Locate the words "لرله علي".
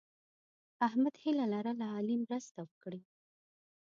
1.53-2.15